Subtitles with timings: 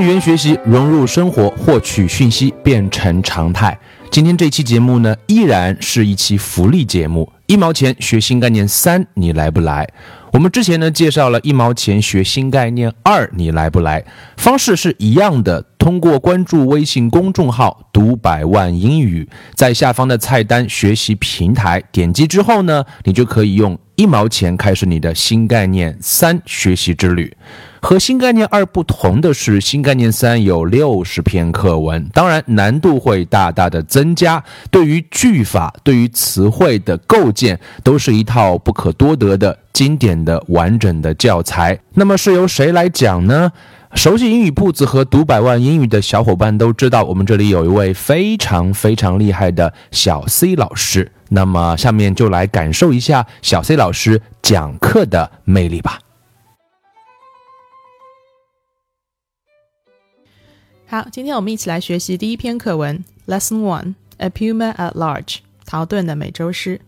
[0.00, 3.76] 语言学习融入生活，获取讯息变成常态。
[4.10, 9.86] 今天这期节目呢，依然是一期福利节目，一毛钱学新概念三，你来不来？
[10.32, 14.04] 我们之前呢介绍了一毛钱学新概念二，你来不来？
[14.36, 27.34] 方式是一样的，通过关注微信公众号“读百万英语”，在下方的菜单学习平台点击之后呢，你就可以用一毛钱开始你的新概念三学习之旅。
[27.80, 34.42] 和新概念二不同的是，新概念三有六十篇课文，当然难度会大大的增加。
[34.70, 41.78] 对于句法、对于词汇的构建，都是一套不可多得的经典的完整的教材。
[41.94, 43.52] 那么是由谁来讲呢？
[43.94, 51.10] 熟悉英语铺子和读百万英语的小伙伴都知道，我们这里有一位非常非常厉害的小 C 老师。
[51.30, 55.98] 那么下面就来感受一下小 C 老师讲课的魅力吧。
[60.90, 66.80] 好，今天我们一起来学习第一篇课文，Lesson One: A Puma at Large，陶顿的美洲狮。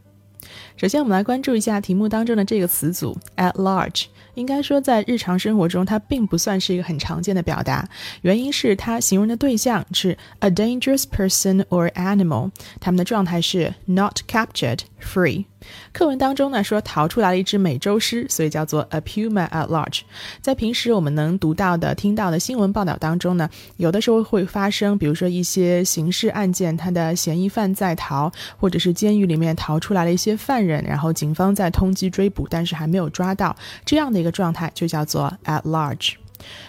[0.79, 4.07] 首先，我们来关注一下题目当中的这个词组 at large。
[4.35, 7.87] 应该说，在日常生活中，它并不算是一个很常见的表达。
[8.23, 15.45] 原因是它形容的对象是 a dangerous person or animal，它们的状态是 not captured, free。
[15.93, 20.01] 课文当中呢说逃出来了一只美洲狮，所以叫做 a puma at large。
[20.41, 36.15] 在平时我们能读到的、听到的新闻报道当中呢，有的时候会发生，比如说一些刑事案件，它的嫌疑犯在逃，或者是监狱里面逃出来了一些犯人，然后警方在通缉追捕，但是还没有抓到，这样的一个状态就叫做 at large。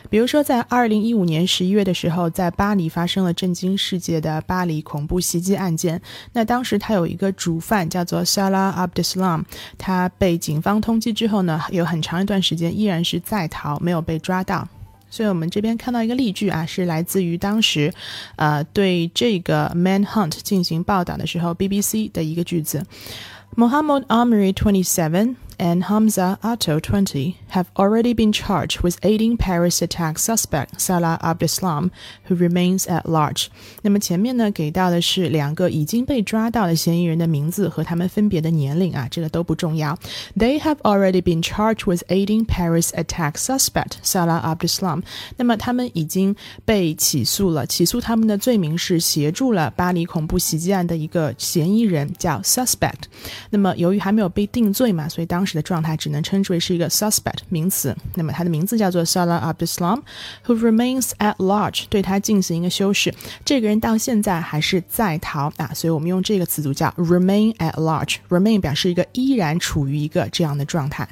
[0.10, 6.02] 比如说，在二零一五年十一月的时候，在巴黎发生了震惊世界的巴黎恐怖袭击案件。
[6.34, 9.44] 那当时他有一个主犯叫做 Salah Abdeslam，
[9.78, 14.68] 他被警方通缉之后呢，有很长一段时间依然是在逃，没有被抓到。
[15.10, 17.94] 所以我们这边看到一个例句啊，是来自于当时，
[18.38, 22.86] 呃，对这个 Manhunt 进行报道的时候，BBC 的一个句子
[23.57, 30.19] ：Mohammed Amri twenty seven。and Hamza Atto, 20, have already been charged with aiding Paris attack
[30.19, 31.91] suspect Salah Abdeslam,
[32.25, 33.47] who remains at large.
[33.81, 39.99] 那么前面呢给到的是两个已经被抓到的嫌疑人的名字和他们分别的年龄啊，这个都不重要。
[40.37, 45.05] They have already been charged with aiding Paris attack suspect Salah Abdeslam.
[45.39, 46.37] 那么他们已经
[46.67, 53.05] 被起诉了，起诉他们的罪名是协助了巴黎恐怖袭击案的一个嫌疑人叫 suspect。
[53.52, 55.52] 那么由于还没有被定罪嘛，所以当时。
[55.52, 57.94] 的状态只能称之为是一个 suspect 名词。
[58.16, 63.14] 那么他的名字叫做 Salah Abdeslam，who remains at large，对他进行一个修饰。
[63.44, 68.16] 这个人到现在还是在逃啊，所以我们用这个词组叫 remain at large。
[68.30, 71.06] remain 表示一个依然处于一个这样的状态。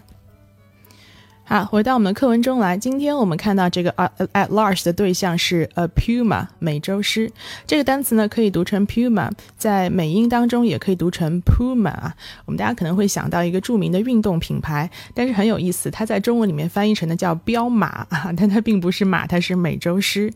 [1.49, 2.77] 好，回到我们的课文中来。
[2.77, 3.91] 今天我们看到这个
[4.33, 7.31] at large 的对象是 a puma 美洲狮。
[7.65, 12.13] 这个单词呢可以读成 puma，在美音当中也可以读成 puma 啊。
[12.45, 20.31] 我们大家可能会想到一个著名的运动品牌，但是很有意思，它在中文里面翻译成的叫彪马啊， 但它并不是马，它是美洲狮。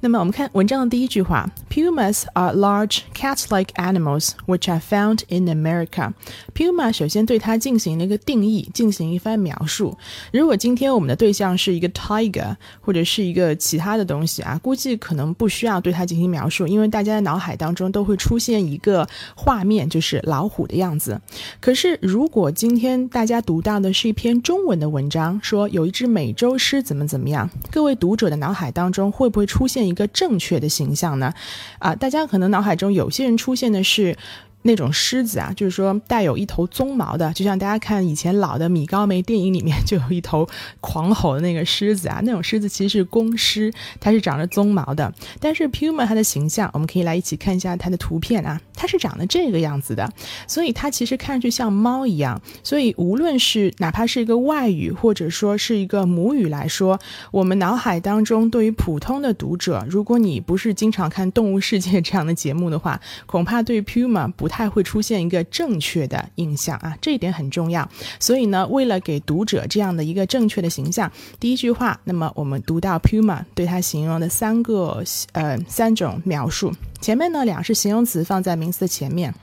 [0.00, 6.12] 那么我们看文章的第一句话：Pumas are large cat-like animals which are found in America。
[6.54, 9.96] Puma 首先对它进行了一个定义，进行一番描述。
[10.30, 21.18] 如果今天我们的对象是一个 tiger 或者是一个其他的东西啊，估计可能不需要对它进行描述，因为大家的脑海当中都会出现一个画面，就是老虎的样子。
[21.60, 31.32] 可是如果今天大家读到的是一篇中文的文章，说有一只美洲狮怎么怎么样，各位读者的脑海当中会不会出现一个正确的形象呢？
[31.78, 34.16] 啊，大家可能脑海中有些人出现的是。
[34.62, 40.46] 那种狮子啊，就是说带有一头鬃毛的，就像大家看以前老的米高梅电影里面就有一头
[40.80, 45.14] 狂吼的那个狮子啊，那种狮子其实是公狮，它是长着鬃毛的。
[45.38, 50.12] 但是 Puma 它的形象，我们可以来一起看一下它的图片啊，它是长得这个样子的，
[50.48, 52.42] 所以它其实看上去像猫一样。
[52.64, 56.98] 所以无论是哪怕是一个外语或者说是一个母语来说，
[57.30, 64.47] 我们脑海当中对于普通的读者，如果你不是经常看《动物世界》这样的节目的话，恐怕对 Puma 不。
[64.48, 67.86] 不太会出现一个正确的印象啊，这一点很重要。
[68.18, 79.34] 所以呢，为了给读者这样的一个正确的形象，第一句话，那么我们读到 Puma 对它形容的三个呃三种描述，前面呢两是形容词放在名词的前面，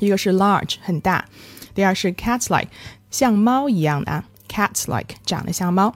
[0.00, 1.24] 一个是 large 很大，
[1.74, 2.68] 第二是 cat-like
[3.10, 5.94] 像猫一样的啊，cat-like 长得像猫。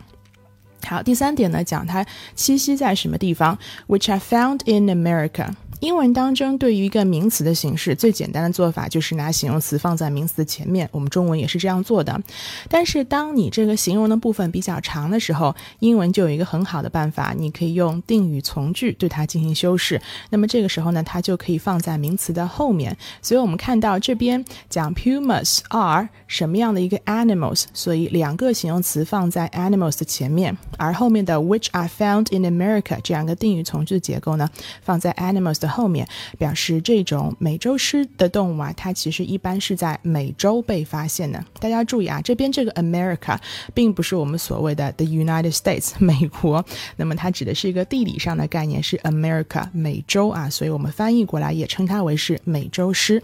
[0.86, 2.02] 好，第三点呢，讲它
[2.34, 5.50] 栖息在什么地方，which I found in America。
[5.80, 10.86] 英文当中对于一个名词的形式，最简单的做法就是拿形容词放在名词的前面。
[10.92, 12.20] 我们中文也是这样做的。
[12.68, 19.98] 但是当你这个形容的部分比较长的时候，英文就有一个很好的办法，你可以用定语从句对它进行修饰。
[20.28, 22.94] 那么这个时候呢，它就可以放在名词的后面。
[23.22, 34.46] 所以我们看到这边讲 pumas are 什么样的一个 animals，所以两个形容词放在 animals 的前面，而后面的 which are found in America 这样一个定语从句的结构呢，
[34.82, 35.69] 放在 animals 的。
[35.70, 36.06] 后面
[36.36, 41.42] 表示这种美洲狮的动物啊，它其实一般是在美洲被发现的。
[41.58, 43.38] 大家注意啊，这边这个 America
[43.72, 46.64] 并不是我们所谓的 the United States 美国，
[46.96, 53.22] 那么它指的是一个地理上的概念，是 America 美洲啊，所以我们翻译过来也称它为是美洲狮。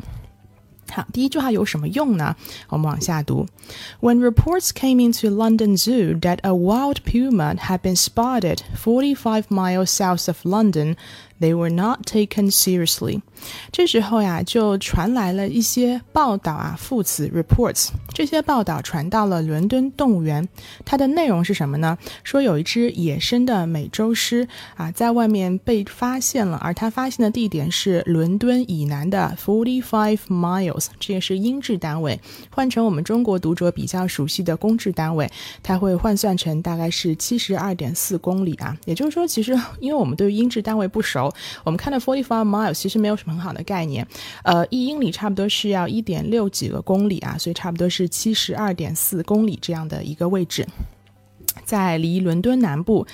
[0.88, 2.36] 好，第一句话有什么用呢？
[2.68, 3.44] 我们往下读。
[4.00, 10.28] When reports came into London Zoo that a wild puma had been spotted 45 miles south
[10.28, 10.94] of London,
[11.38, 13.20] They were not taken seriously。
[13.70, 17.88] 这时候呀，就传来了一些报道啊，副词 reports。
[18.14, 20.48] 这些报道传到了伦敦动物园，
[20.86, 21.98] 它的内容是什么呢？
[22.24, 32.18] 说有一只野生的美洲狮啊，在外面被发现了，而它发现的地点是伦敦以南的 forty five miles，这也是英制单位。
[32.50, 35.30] 换成我们中国读者比较熟悉的公制单位，
[35.62, 38.74] 它会换算成大概是七十二点四公里啊。
[38.86, 41.25] 也就是说，其实因为我们对于英制单位不熟。
[41.64, 44.06] 我们看到 forty five miles 其实没有什么很好的概念，
[44.42, 50.66] 呃，一英里差不多是要一点六几个公里啊，所以差不多是七十二点四公里这样的一个位置，
[51.64, 53.06] 在离伦敦南部。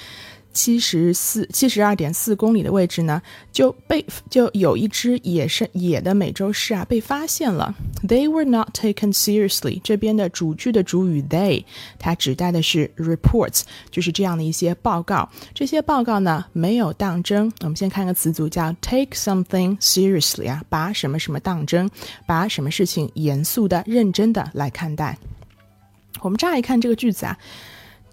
[0.52, 3.20] 七十四七十二点四公里的位置呢，
[3.50, 7.74] 就被就有一只野生野的美洲狮啊被发现了。
[8.06, 9.80] They were not taken seriously。
[9.82, 11.64] 这边的主句的主语 they，
[11.98, 15.28] 它指代的是 reports，就是这样的一些报告。
[15.54, 17.52] 这些报告呢没有当真。
[17.60, 21.90] 我们先看个词组叫 take something seriously 啊，把什么什么当真，
[22.26, 25.18] 把什么事情严肃的、认真的来看待。
[26.20, 27.38] 我们乍一看这个句子啊。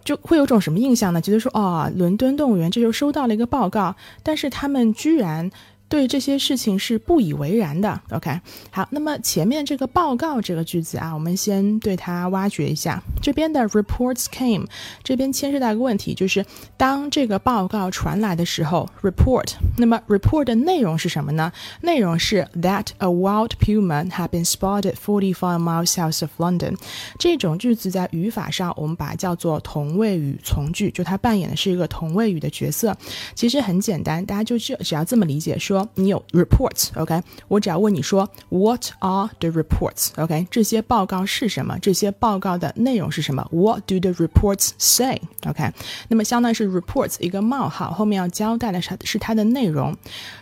[0.10, 1.22] 就会有种什么印象呢？
[1.22, 5.52] 觉得说，哦，伦敦动物园这就收到了一个报告，但是他们居然。
[5.90, 8.00] 对这些事情是不以为然的。
[8.12, 8.40] OK，
[8.70, 13.02] 好，那么前面这个报告这个句子啊，我们先对它挖掘一下。
[13.22, 14.66] 这边的 reports came，
[15.04, 16.46] 这边牵涉到一个问题，就是
[16.78, 21.52] 当这个报告传来的时候，report，那么 report 的内容是什么呢？
[21.82, 26.78] 内容是 that a wild puma had been spotted forty five miles south of London。
[27.18, 32.96] 这种句子在语法上我们把它叫做同位语从句，就它扮演的是一个同位语的角色。
[33.34, 35.79] 其实很简单，大家就只只要这么理解说。
[35.96, 37.22] 你有 reports，OK？
[37.48, 40.48] 我只要问你说 What are the reports？OK？
[40.50, 41.78] 这些报告是什么？
[41.80, 45.72] 这些报告的内容是什么？What do the reports say？OK？
[46.08, 49.96] 那么相当于是 reports 一个冒号，后面要交代的是是它的内容。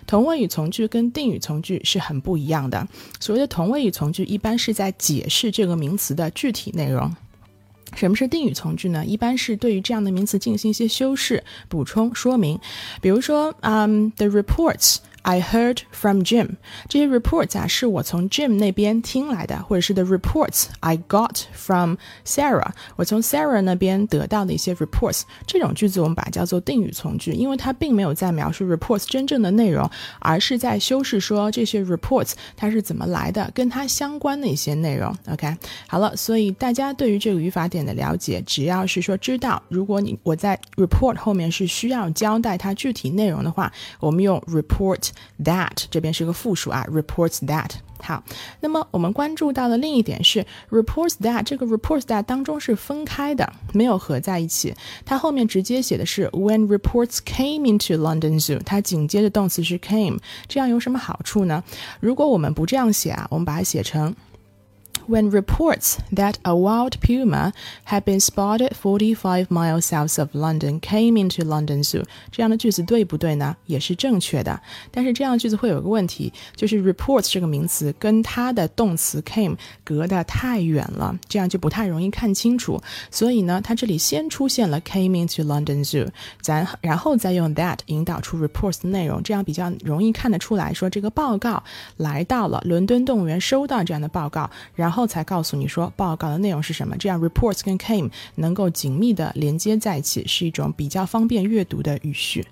[0.05, 2.87] 同位语从句跟定语从句是很不一样的。
[3.19, 7.13] 所谓的同位语从句，一般是在解释这个名词的具体内容。
[7.95, 9.05] 什么是定语从句呢？
[9.05, 12.59] 一般是对于这样的名词进行一些修饰、补充、说明。
[13.01, 14.97] 比如说，嗯，the reports。
[15.27, 16.51] I heard from Jim。
[16.87, 22.71] 这些 reports 啊，是我从 Jim 那边听来的，或者是 the reports I got from Sarah。
[22.95, 25.23] 我从 Sarah 那边得到的一些 reports。
[25.45, 35.13] 这种句子我们把它叫做定语从句，因为它并没有在描述 reports 真正的内容，而是在修饰说这些 reports 它是怎么来的，跟它相关的一些内容。
[35.29, 35.53] OK，
[35.89, 43.69] 好了，所以大家对于这个语法点的了解，只要是说知道，如果你我在 report 后面是需要交代它具体内容的话，
[43.99, 45.09] 我们用 report。
[45.43, 47.71] That 这边是个复数啊，reports that。
[47.99, 48.23] 好，
[48.59, 54.73] 那么我们关注到的另一点是，reports that 这个 reports that 当中是分开的，没有合在一起。
[55.03, 61.63] 它后面直接写的是 when reports came into London Zoo，它紧接着动词是 came，这样有什么好处呢？
[61.99, 64.15] 如果我们不这样写啊，我们把它写成。
[65.07, 67.53] When reports that a wild puma
[67.85, 73.55] had been spotted 45 miles south of London came into London Zoo，这样的句子对不对呢？
[73.67, 74.59] 也是正确的。
[74.91, 82.77] 但是这样的句子会有个问题，就是 reports 这个名词跟它的动词 came 隔得太远了，这样就不太容易看清楚。
[83.09, 86.09] 所以呢，它这里先出现了 came into London Zoo，
[86.41, 91.63] 咱然后再用 that 引导出 reports 的内容，这样比较容易看得出来说这个报告
[91.95, 94.96] 来到了伦敦动物园，收到这样的报告，然后。
[94.97, 102.43] 后才告诉你说报告的内容是什么，这样 reports 跟 came 能够紧密的连接在一起，是一种比较方便阅读的语序。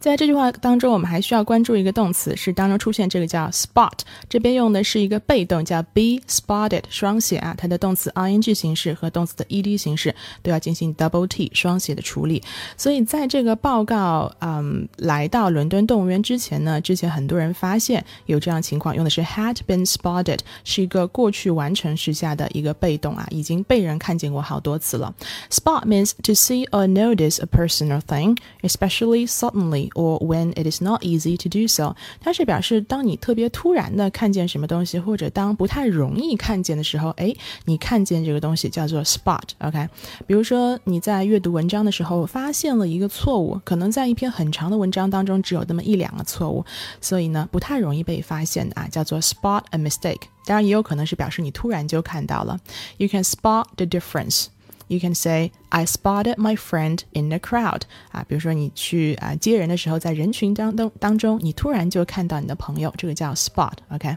[0.00, 12.40] 在这句话当中，我们还需要关注一个动词，是当中出现这个叫 spot，这边用的是一个被动，叫 be spotted，双写啊，它的动词 ing 形式和动词的 ed 形式都要进行 double t 双写的处理。
[12.76, 25.12] 所以在这个报告嗯来到伦敦动物园之前呢，之前很多人发现有这样情况，用的是 had been spotted，是一个过去完成时下的一个被动啊，已经被人看见过好多次了。
[25.50, 29.87] spot means to see or notice a person or thing，especially suddenly。
[29.90, 39.42] Or when it is not easy to do so，它是表示当你特别突然的看见什么东西，或者当不太容易看见的时候，哎，你看见这个东西叫做 spot。
[39.58, 39.88] OK，
[40.26, 46.64] 比如说你在阅读文章的时候发现了一个错误，可能在一篇很长的文章当中只有那么一两个错误，
[47.00, 50.22] 所以呢不太容易被发现啊，叫做 spot a mistake。
[50.44, 52.58] 当然也有可能是表示你突然就看到了
[52.96, 54.46] ，you can spot the difference。
[54.90, 63.72] You can say I spotted my friend in the crowd 啊，比如说你去啊接人的时候，在人群当当当中，你突然就看到你的朋友，这个叫 spot。
[63.90, 64.16] OK，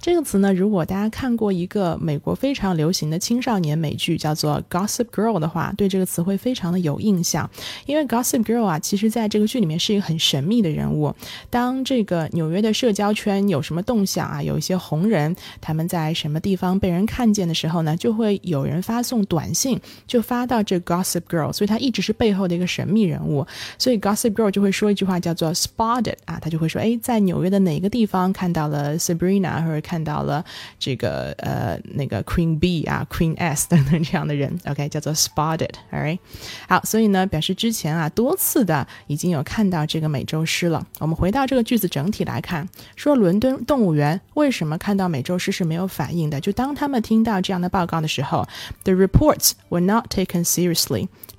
[0.00, 7.48] 这个词呢，如果大家看过一个美国非常流行的青少年美剧叫做 Gossip Girl 的话，对这个词会非常的有印象。
[7.86, 11.14] 因为 Gossip Girl 啊，其实在这个剧里面是一个很神秘的人物。
[11.48, 19.80] 当这个纽约的社交圈有什么动向啊，有一些红人他们在什么地方被人看见的时候呢，就会有人发送短信。
[20.06, 23.46] 就发到这个 Gossip Girl，所以他一直是背后的一个神秘人物。
[23.78, 30.44] 所以 Gossip Girl 就会说一句话叫做 spotted 啊，他就会说，哎，在纽约的哪个地方看到了 Sabrina，或者看到了
[30.78, 34.58] 这个呃那个 Queen B 啊，Queen S 等等这样的人。
[34.66, 36.18] OK，叫做 spotted，alright。
[36.68, 40.84] 好，所以呢，表示之前啊多次的已经有看到这个美洲狮了。
[40.98, 46.40] 我们回到这个句子整体来看，说伦敦动物园为什么看到美洲狮是没有反应的？
[46.40, 48.46] 就当他们听到这样的报告的时候
[48.84, 50.79] ，the reports were not taken seriously，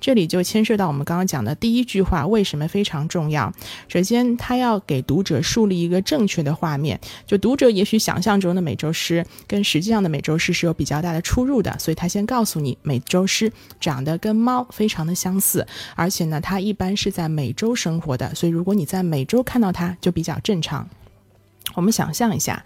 [0.00, 3.52] 这里就牵涉到我们刚刚讲的第一句话为什么非常重要。
[3.88, 20.88] 首先，他要给读者树立一个正确的画面，就读者也许想象中的美洲狮跟实际上的美洲狮是有比较大的出入的，所以他先告诉你，美洲狮长得跟猫非常的相似，而且呢，它一般是在美洲生活的，所以如果你在美洲看到它，就比较正常。
[21.74, 22.64] 我们想象一下。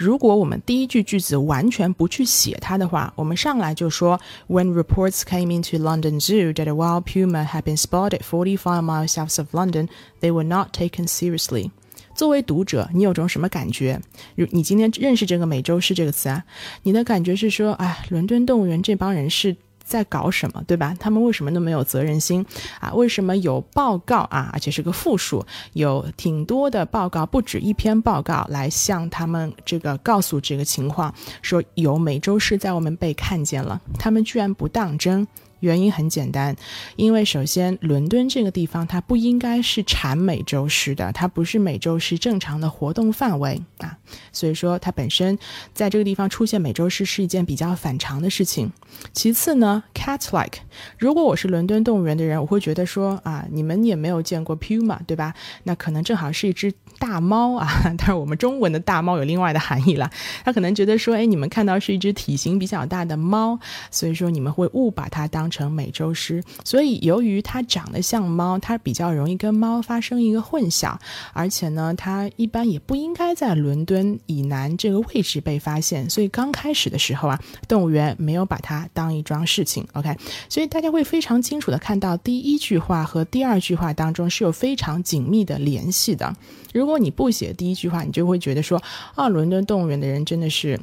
[0.00, 9.08] 如果我们第一句句子完全不去写它的话，我们上来就说，When reports came into London Zoo that a wild puma had been spotted 45 miles
[9.08, 9.88] south of London,
[10.22, 11.70] they were not taken seriously。
[12.14, 14.00] 作为读者，你有种什么感觉？
[14.36, 16.44] 如你今天认识这个美洲狮这个词啊，
[16.82, 19.54] 你的感觉是说，哎，伦敦动物园这帮人是。
[19.90, 20.94] 在搞什么，对吧？
[21.00, 22.46] 他们为什么都没有责任心
[22.78, 22.94] 啊？
[22.94, 24.48] 为什么有报告啊？
[24.52, 35.26] 而且是个复数，有挺多的报告，不止一篇报告来向他们这个告诉这个情况，说有美洲狮在我们被看见了，他们居然不当真。
[35.60, 36.54] 原因很简单，
[36.96, 43.98] 因为首先伦敦这个地方它不应该是产美洲狮的，它不是美洲狮正常的活动范围啊，
[44.32, 45.38] 所以说它本身
[45.74, 48.72] 在这个地方出现美洲狮是一件比较反常的事情。
[49.12, 50.58] 其次呢，cat-like，
[50.98, 55.34] 如果我是伦敦动物园的人，我会觉得说啊，你们也没有见过 puma 对吧？
[55.64, 60.10] 那可能正好是一只大猫啊， 但是我们中文的大猫有另外的含义了，
[60.44, 63.58] 他可能觉得说，哎，你们看到是一只体型比较大的猫，
[63.90, 65.49] 所以说你们会误把它当。
[65.50, 70.96] 成美洲狮，所以由于它长得像猫，它比较容易跟猫发生一个混淆，
[71.32, 79.86] 而且呢，它一般也不应该在伦敦以南这个位置被发现，所以刚开始的时候啊，动物园没有把它当一桩事情。
[79.94, 80.16] OK，
[80.48, 86.34] 所以大家会非常清楚的看到第一句话和第二句话当中是有非常紧密的联系的。
[86.72, 88.80] 如果你不写第一句话，你就会觉得说
[89.14, 90.78] 啊，伦敦动物园的人真的是。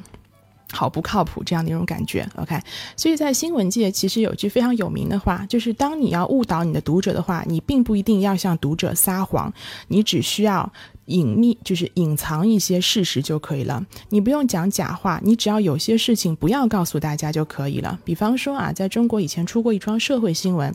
[0.72, 2.58] 好不靠谱这样的一种感觉，OK，
[2.96, 9.52] 所以在新闻界其实有句非常有名的话，就是当你要误导你的读者的话，你并不一定要向读者撒谎，
[9.88, 10.70] 你只需要
[11.08, 13.84] 隐秘，就是隐藏一些事实就可以了。
[14.08, 17.98] 你不用讲假话，你只要有些事情不要告诉大家就可以了。
[18.04, 20.74] 比方说啊，在中国以前出过一桩社会新闻，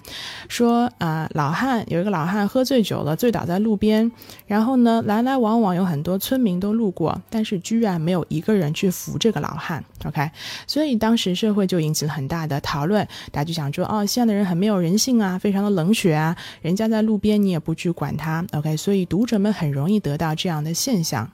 [0.49, 4.11] 说啊，老汉有一个老汉喝醉酒了，醉倒在路边，
[4.45, 9.83] 然后呢，来来往往有很多村民都路过，但是居然没有一个人去扶这个老汉。
[10.05, 10.29] OK，
[10.67, 18.45] 所以当时社会就引起了很大的讨论，大家就想说，哦，现在的人很没有人性啊，非常的冷血啊，人家在路边你也不去管他。
[18.53, 21.29] OK，所以读者们很容易得到到这样的现象。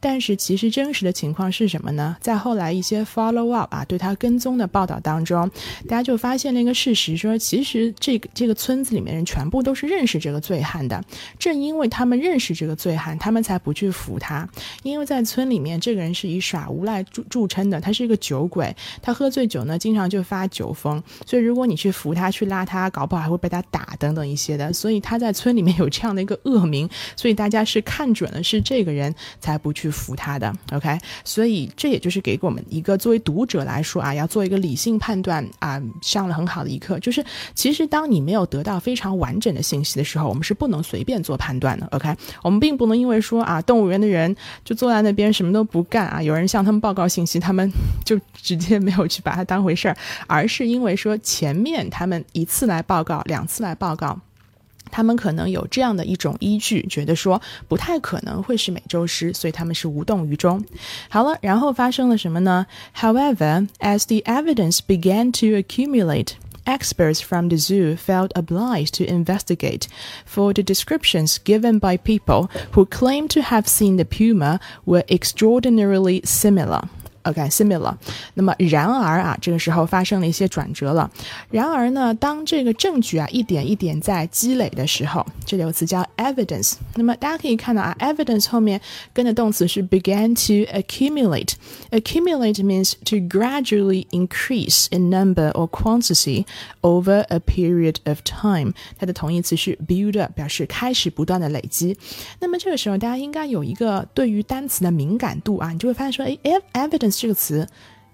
[0.00, 2.16] 但是其实真实的情况是什么呢？
[2.20, 5.50] 在后来一些 follow up 啊，对他跟踪的报道当中，
[5.88, 11.02] 大家就发现了一个事实，说其实这个这个村子里面人全部都是认识这个醉汉的。
[11.38, 14.46] 正因为他们认识这个醉汉，他们才不去扶他。
[14.82, 21.02] 因为在村里面，这个人是以耍无赖著著称的，他是一个酒鬼，他喝醉酒呢，经常就发酒疯。
[21.24, 24.70] 所以如果你去扶他、去拉他，搞不好还会被他打等等一些的。
[24.72, 29.90] 所以他在村里面有这样的一个恶名，所以大家是看准了是这个人才不去。
[29.94, 36.98] 服他的，OK，所以这也就是给我们一个作为读者来说啊，要做一个理性判断啊，上了很好的一课。
[36.98, 37.24] 就是
[37.54, 42.12] 其实当你没有得到非常完整的信息的时候，我们是不能随便做判断的，OK。
[42.42, 44.34] 我们并不能因为说啊，动物园的人
[44.64, 47.70] 就坐在那边什么都不干啊，有人向他们报告信息，他们
[48.04, 49.96] 就直接没有去把它当回事儿，
[50.26, 54.18] 而是因为说前面他们一次来报告，两次来报告。
[54.93, 60.63] 他们可能有这样的一种依据，觉得说不太可能会是美洲狮，所以他们是无动于衷。
[61.09, 62.65] 好了，然后发生了什么呢？
[62.95, 66.33] However, as the evidence began to accumulate,
[66.65, 69.83] experts from the zoo felt obliged to investigate,
[70.25, 76.21] for the descriptions given by people who claimed to have seen the puma were extraordinarily
[76.25, 76.89] similar.
[77.24, 77.94] OK，similar。
[78.34, 81.10] 那么，然而啊，这个时候发生了一些转折了。
[81.50, 86.74] 然而呢，当这个证据啊一点一点在积累的时候，这里有个词叫 evidence。
[86.96, 88.78] 那么大家可以看到啊，evidence 后面
[89.14, 91.54] 跟的动词是 began to accumulate。
[91.90, 96.44] accumulate means to gradually increase in number or quantity
[96.82, 98.74] over a period of time。
[98.98, 101.96] 它的同义词是 build up，表示开始不断的累积。
[102.40, 107.13] 那么这个时候，大家应该有一个对于单词的敏感度啊，你就会发现说，哎，evidence。
[107.20, 107.66] 这个词。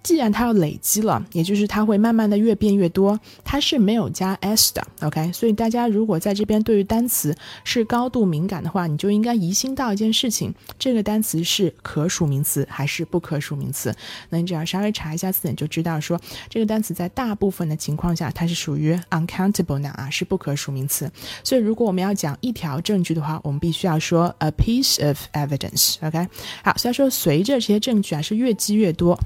[0.02, 5.30] 既然它要累积了，也就是它会慢慢的越变越多，它是没有加 s 的，OK。
[5.32, 13.94] 所以大家如果在这边对于单词是高度敏感的话，你就应该疑心到一件事情：这个单词是可数名词还是不可数名词？
[14.30, 21.10] 那你只要稍微查一下字典就知道，说这个单词在大部分的情况下它是属于 uncountable noun 啊，是不可数名词。
[21.44, 26.26] 所以如果我们要讲一条证据的话，我们必须要说 a piece of evidence，OK。
[26.64, 29.18] 好，所以说随着这些证据啊是越积越多。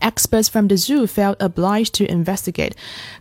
[0.00, 2.72] Experts from the zoo felt obliged to investigate。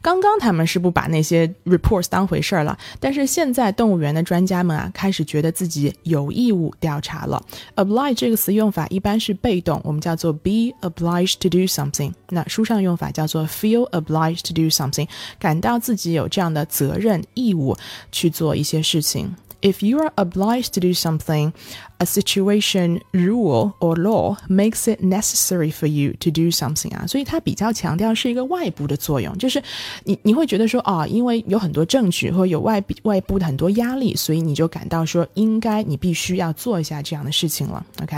[0.02, 7.44] 刚刚他们是不把那些 reports 当回事儿了，但是现在动物园的专家们啊，开始觉得自己有义务调查了。
[7.76, 12.12] oblige 这个词用法一般是被动，我们叫做 be obliged to do something。
[12.30, 15.08] 那书上用法叫做 feel obliged to do something，
[15.40, 17.76] 感到自己有这样的责任义务
[18.12, 19.36] 去做一些事情。
[19.62, 21.52] If you are obliged to do something,
[22.00, 29.62] a situation, rule or law makes it necessary for you to do something 啊，所以它比较强调是一个外部的作用，就是
[30.04, 37.84] 你你会觉得说啊，因为有很多证据或有外外部的很多压力，所以你就感到说应该你必须要做一下这样的事情了。
[38.04, 38.16] OK，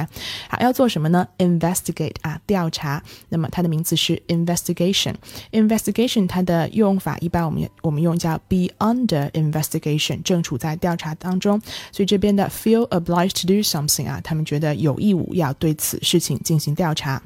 [0.50, 3.02] 好，要做什么呢？Investigate 啊，调查。
[3.30, 5.14] 那么它的名词是 investigation。
[5.52, 11.62] investigation 它的用法一般我们我们用叫 be under investigation，正处在调查当当中。
[11.92, 17.22] 所以这边的 feel obliged to do something 啊，他们觉得有义务要对此事情进行调查。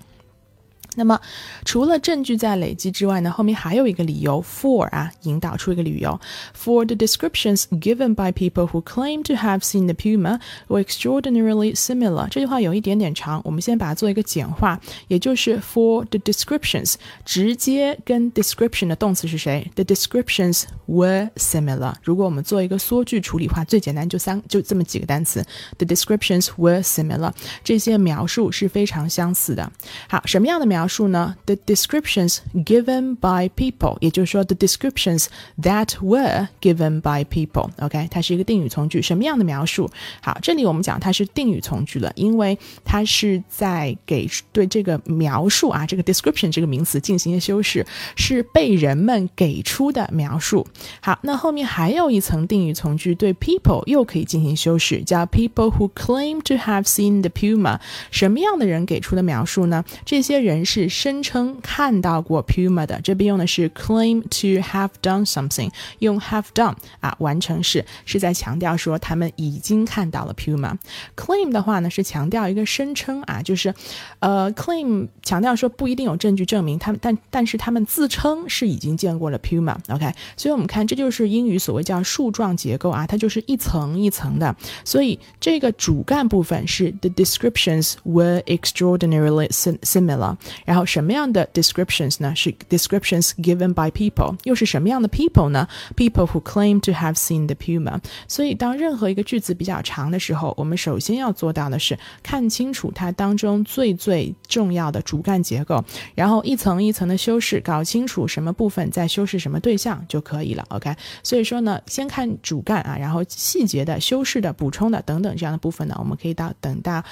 [0.97, 1.21] 那么，
[1.65, 6.19] 除了证据在累积之外呢，后面还有一个理由，for 啊，引导出一个理由，
[6.61, 12.27] for the descriptions given by people who claim to have seen the puma were extraordinarily similar。
[12.31, 19.71] 这句话有一点点长，我们先把它做一个简化，也就是 for the descriptions，直接跟 description 的动词是谁？
[19.77, 21.95] The descriptions were similar。
[22.03, 25.45] 如果我们做一个缩句处理话，最简单就三就这么几个单词，
[25.77, 27.33] the descriptions were similar。
[27.63, 29.71] 这些描述是非常相似的。
[30.09, 30.82] 好，什么样的描？
[30.84, 35.28] 描述呢？The descriptions given by people，也就是说，the descriptions
[35.62, 37.70] that were given by people。
[37.78, 39.02] OK，它是一个定语从句。
[39.02, 39.90] 什么样的描述？
[40.22, 47.86] 好，这里我们讲它是定语从句了，因为它是在给对这个描述啊，这个 description 这个名词进行一些修饰，
[48.18, 50.68] 是被人们给出的描述。
[51.00, 57.80] 好，那后面还有一层定语从句，对 people 又可以进行修饰，叫 people who claim to have seen the puma。
[58.12, 59.86] 什么样的人给出的描述呢？
[60.04, 61.04] 这些人是。
[61.04, 70.78] 声称看到过 Puma 的，这边用的是 claim to have done something，用 have done 啊完成式是在强调说他们已经看到了 Puma。
[71.16, 73.74] claim 的话呢是强调一个声称啊，就是
[74.20, 79.76] 呃 claim 强调说不一定有证据证明他们，但但是他们自称是已经见过了 Puma。
[79.90, 84.56] OK，所以我们看这就是英语所谓叫树状结构啊，它就是一层一层的，
[84.86, 90.38] 所以这个主干部分是 the descriptions were extraordinarily similar。
[90.66, 92.34] 然后什么样的 descriptions 呢？
[92.36, 98.00] 是 descriptions given by people，又是什么样的 people 呢？People who claim to have seen the puma。
[98.28, 105.84] 所以当任何一个句子比较长的时候，我们首先要做到的是看清楚它当中最最重要的主干结构，
[106.16, 110.66] 然后一层一层的修饰，搞清楚什么部分在修饰什么对象就可以了。
[110.70, 117.04] OK，所以说呢，先看主干啊，然后细节的修饰的、补充的等等这样的部分呢，我们可以到等到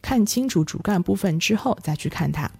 [0.00, 2.50] 看清楚主干部分之后再去看它。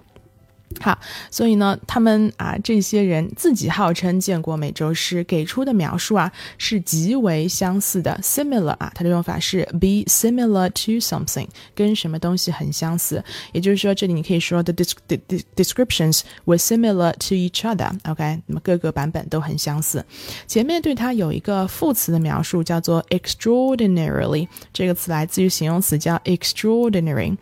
[0.78, 0.96] 好，
[1.30, 13.22] 所以呢，他们啊，这些人自己号称见过美洲狮，给出的描述啊是极为相似的，similar 啊，它的用法是 be similar to something，跟什么东西很相似。
[13.52, 14.72] 也就是说，这里你可以说 the
[15.56, 17.90] descriptions were similar to each other。
[18.04, 20.04] OK，那么各个版本都很相似。
[20.46, 27.36] 前面对它有一个副词的描述，叫做 extraordinarily，这个词来自于形容词叫 extraordinary。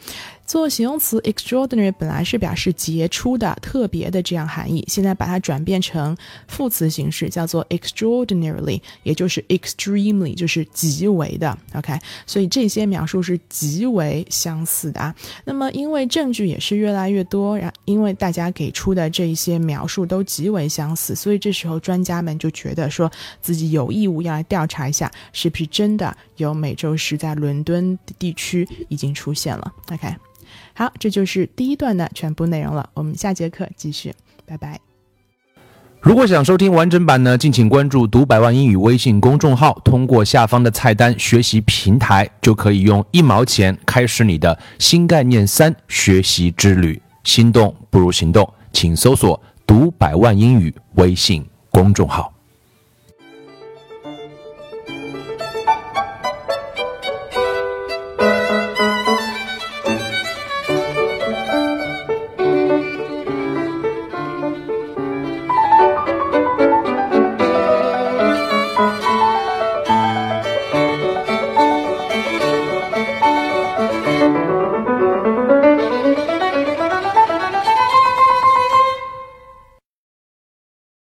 [0.49, 6.17] 做形容词 extraordinary 本来是表示杰出的、特别的这样含义，现在把它转变成
[6.49, 11.57] 副词形式，叫做 extraordinarily，也就是 extremely，就是极为的。
[11.75, 11.93] OK，
[12.27, 15.15] 所以这些描述是极为相似的啊。
[15.45, 29.71] 那么因为证据也是越来越多，然因为大家给出的这一些描述都极为相似，所以这时候专家们就觉得说自己有义务要来调查一下，是不是真的有美洲狮在伦敦地区已经出现了。
[29.93, 30.09] OK。
[30.79, 32.89] 好，这就是第一段的全部内容了。
[32.95, 34.15] 我们下节课继续，
[34.47, 34.79] 拜拜。
[36.01, 47.03] 如果想收听完整版呢，敬请关注“读百万英语”微信公众号，通过下方的菜单“学习平台”，就可以用一毛钱开始你的新概念三学习之旅。
[47.25, 52.33] 心动不如行动，请搜索“读百万英语”微信公众号。